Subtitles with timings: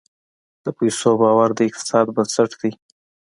[0.63, 2.71] د پیسو باور د اقتصاد بنسټ دی.